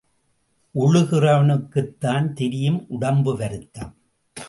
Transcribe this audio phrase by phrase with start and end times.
[0.75, 3.95] உழுகிறவனுக்குத்தான் தெரியும், உடம்பு வருத்தம்.